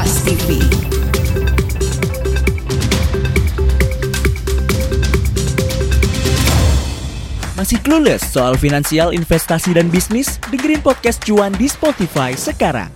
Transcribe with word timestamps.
Kompas 0.00 0.24
TV. 0.24 0.56
Masih 7.52 7.76
clueless 7.84 8.24
soal 8.24 8.56
finansial, 8.56 9.12
investasi, 9.12 9.76
dan 9.76 9.92
bisnis? 9.92 10.40
Dengerin 10.48 10.80
podcast 10.80 11.20
Cuan 11.20 11.52
di 11.52 11.68
Spotify 11.68 12.32
sekarang. 12.32 12.88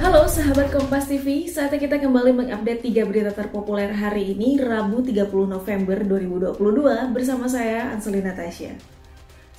Halo 0.00 0.24
sahabat 0.24 0.72
Kompas 0.72 1.12
TV, 1.12 1.44
saatnya 1.44 1.76
kita 1.76 2.00
kembali 2.00 2.32
mengupdate 2.32 2.88
tiga 2.88 3.04
berita 3.04 3.36
terpopuler 3.36 3.92
hari 3.92 4.32
ini, 4.32 4.56
Rabu 4.56 5.04
30 5.04 5.44
November 5.44 6.00
2022 6.08 6.56
bersama 7.12 7.52
saya 7.52 7.92
Anselina 7.92 8.32
Tasya. 8.32 8.99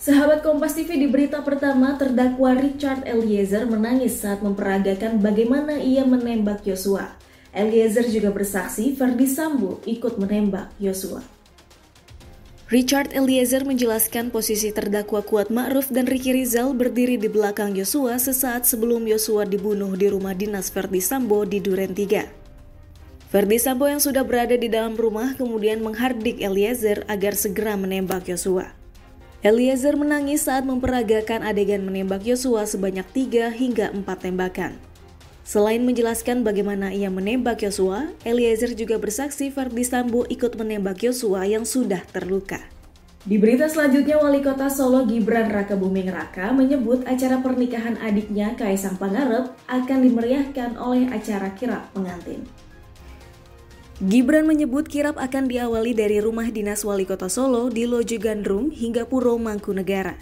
Sahabat 0.02 0.41
Kompas 0.41 0.73
TV 0.73 0.97
di 0.97 1.05
berita 1.05 1.45
pertama, 1.45 1.93
terdakwa 1.93 2.57
Richard 2.57 3.05
Eliezer 3.05 3.69
menangis 3.69 4.18
saat 4.18 4.42
memperagakan 4.42 5.21
bagaimana 5.21 5.78
ia 5.78 6.01
menembak 6.01 6.65
Yosua. 6.65 7.14
Eliezer 7.54 8.09
juga 8.09 8.33
bersaksi 8.33 8.97
Ferdi 8.97 9.29
Sambo 9.29 9.78
ikut 9.86 10.18
menembak 10.18 10.73
Yosua. 10.82 11.21
Richard 12.73 13.14
Eliezer 13.14 13.61
menjelaskan 13.61 14.33
posisi 14.33 14.73
terdakwa 14.73 15.21
Kuat 15.21 15.54
Ma'ruf 15.54 15.93
dan 15.93 16.09
Ricky 16.09 16.33
Rizal 16.33 16.73
berdiri 16.73 17.21
di 17.21 17.29
belakang 17.29 17.78
Yosua 17.78 18.18
sesaat 18.18 18.65
sebelum 18.65 19.06
Yosua 19.06 19.45
dibunuh 19.45 19.93
di 19.93 20.09
rumah 20.09 20.33
dinas 20.33 20.73
Ferdi 20.73 20.97
Sambo 20.97 21.45
di 21.45 21.61
Duren 21.61 21.93
3. 21.93 23.29
Ferdi 23.29 23.61
Sambo 23.61 23.86
yang 23.86 24.01
sudah 24.01 24.25
berada 24.25 24.57
di 24.57 24.65
dalam 24.65 24.97
rumah 24.97 25.37
kemudian 25.37 25.78
menghardik 25.86 26.42
Eliezer 26.42 27.06
agar 27.06 27.37
segera 27.37 27.78
menembak 27.78 28.25
Yosua. 28.25 28.81
Eliezer 29.41 29.97
menangis 29.97 30.45
saat 30.45 30.69
memperagakan 30.69 31.41
adegan 31.41 31.81
menembak 31.81 32.22
Yosua 32.22 32.69
sebanyak 32.69 33.09
3 33.09 33.50
hingga 33.50 33.89
4 33.89 34.05
tembakan. 34.05 34.78
Selain 35.42 35.81
menjelaskan 35.81 36.45
bagaimana 36.45 36.94
ia 36.94 37.09
menembak 37.09 37.66
Yosua, 37.66 38.14
Eliezer 38.22 38.78
juga 38.78 39.02
bersaksi 39.02 39.50
Ferdi 39.50 39.81
Sambo 39.81 40.30
ikut 40.30 40.53
menembak 40.61 41.02
Yosua 41.02 41.50
yang 41.50 41.66
sudah 41.66 42.06
terluka. 42.14 42.61
Di 43.25 43.42
berita 43.42 43.66
selanjutnya, 43.66 44.22
Wali 44.22 44.45
Kota 44.45 44.70
Solo 44.70 45.09
Gibran 45.09 45.50
Raka 45.50 45.73
Buming 45.73 46.14
Raka 46.14 46.53
menyebut 46.53 47.02
acara 47.09 47.42
pernikahan 47.42 47.98
adiknya 47.98 48.53
Kaisang 48.53 49.02
Pangarep 49.02 49.58
akan 49.66 50.00
dimeriahkan 50.05 50.78
oleh 50.78 51.09
acara 51.09 51.50
kirap 51.58 51.89
pengantin. 51.98 52.45
Gibran 54.02 54.50
menyebut 54.50 54.90
kirap 54.90 55.14
akan 55.22 55.46
diawali 55.46 55.94
dari 55.94 56.18
rumah 56.18 56.50
dinas 56.50 56.82
Wali 56.82 57.06
Kota 57.06 57.30
Solo 57.30 57.70
di 57.70 57.86
Loji 57.86 58.18
Gandrung 58.18 58.74
hingga 58.74 59.06
Puro 59.06 59.38
Mangkunegara. 59.38 60.18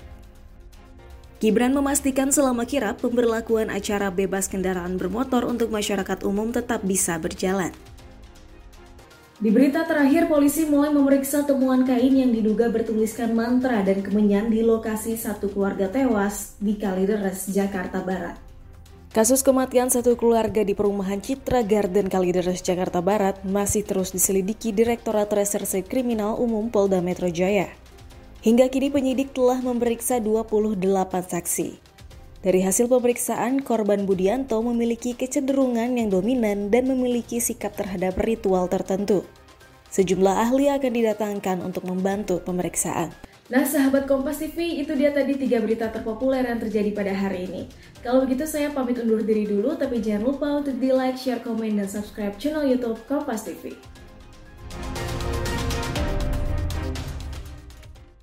Gibran 1.40 1.72
memastikan 1.72 2.28
selama 2.28 2.68
kirap, 2.68 3.00
pemberlakuan 3.00 3.72
acara 3.72 4.12
bebas 4.12 4.52
kendaraan 4.52 5.00
bermotor 5.00 5.48
untuk 5.48 5.72
masyarakat 5.72 6.28
umum 6.28 6.52
tetap 6.52 6.84
bisa 6.84 7.16
berjalan. 7.24 7.72
Di 9.40 9.48
berita 9.48 9.88
terakhir, 9.88 10.28
polisi 10.28 10.68
mulai 10.68 10.92
memeriksa 10.92 11.48
temuan 11.48 11.88
kain 11.88 12.12
yang 12.12 12.36
diduga 12.36 12.68
bertuliskan 12.68 13.32
mantra 13.32 13.80
dan 13.88 14.04
kemenyan 14.04 14.52
di 14.52 14.60
lokasi 14.60 15.16
satu 15.16 15.48
keluarga 15.56 15.88
tewas 15.88 16.60
di 16.60 16.76
Kalideres, 16.76 17.48
Jakarta 17.48 18.04
Barat. 18.04 18.48
Kasus 19.10 19.42
kematian 19.42 19.90
satu 19.90 20.14
keluarga 20.14 20.62
di 20.62 20.78
perumahan 20.78 21.18
Citra 21.18 21.66
Garden 21.66 22.14
Kalideres, 22.14 22.62
Jakarta 22.62 23.02
Barat 23.02 23.42
masih 23.42 23.82
terus 23.82 24.14
diselidiki 24.14 24.70
Direktorat 24.70 25.34
Reserse 25.34 25.82
Kriminal 25.82 26.38
Umum 26.38 26.70
Polda 26.70 27.02
Metro 27.02 27.26
Jaya. 27.26 27.74
Hingga 28.46 28.70
kini 28.70 28.94
penyidik 28.94 29.34
telah 29.34 29.66
memeriksa 29.66 30.22
28 30.22 31.26
saksi. 31.26 31.82
Dari 32.46 32.62
hasil 32.62 32.86
pemeriksaan, 32.86 33.66
korban 33.66 34.06
Budianto 34.06 34.62
memiliki 34.62 35.18
kecenderungan 35.18 35.98
yang 35.98 36.14
dominan 36.14 36.70
dan 36.70 36.86
memiliki 36.86 37.42
sikap 37.42 37.73
terhadap 37.73 38.14
ritual 38.22 38.70
tertentu. 38.70 39.26
Sejumlah 39.89 40.38
ahli 40.38 40.70
akan 40.70 40.94
didatangkan 40.94 41.66
untuk 41.66 41.89
membantu 41.89 42.45
pemeriksaan. 42.45 43.10
Nah 43.49 43.65
sahabat 43.65 44.05
Kompas 44.05 44.45
TV, 44.45 44.77
itu 44.77 44.93
dia 44.93 45.10
tadi 45.10 45.33
tiga 45.33 45.58
berita 45.58 45.89
terpopuler 45.89 46.45
yang 46.45 46.61
terjadi 46.61 46.93
pada 46.93 47.10
hari 47.17 47.49
ini. 47.49 47.65
Kalau 48.05 48.21
begitu 48.21 48.45
saya 48.45 48.70
pamit 48.70 49.02
undur 49.02 49.26
diri 49.26 49.49
dulu, 49.49 49.73
tapi 49.73 50.05
jangan 50.05 50.21
lupa 50.21 50.61
untuk 50.61 50.77
di 50.77 50.93
like, 50.93 51.17
share, 51.17 51.42
komen, 51.42 51.82
dan 51.82 51.89
subscribe 51.89 52.38
channel 52.38 52.61
Youtube 52.61 53.02
Kompas 53.09 53.49
TV. 53.49 53.73